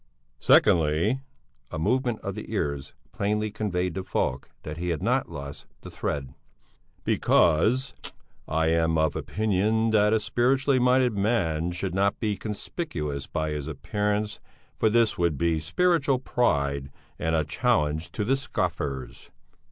[0.39, 1.21] "...secondly
[1.69, 5.91] (a movement of the ears plainly conveyed to Falk that he had not lost the
[5.91, 6.33] thread),
[7.03, 7.93] because
[8.47, 13.67] I am of opinion that a spiritually minded man should not be conspicuous by his
[13.67, 14.39] appearance
[14.75, 16.89] for this would be spiritual pride
[17.19, 19.29] and a challenge to the scoffers."